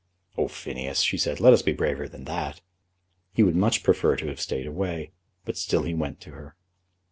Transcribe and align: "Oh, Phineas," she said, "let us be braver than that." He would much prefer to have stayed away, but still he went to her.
"Oh, 0.35 0.47
Phineas," 0.47 1.01
she 1.01 1.15
said, 1.19 1.39
"let 1.39 1.53
us 1.53 1.61
be 1.61 1.73
braver 1.73 2.07
than 2.09 2.23
that." 2.23 2.59
He 3.33 3.43
would 3.43 3.55
much 3.55 3.83
prefer 3.83 4.15
to 4.15 4.27
have 4.29 4.41
stayed 4.41 4.65
away, 4.65 5.11
but 5.45 5.57
still 5.57 5.83
he 5.83 5.93
went 5.93 6.19
to 6.21 6.31
her. 6.31 6.55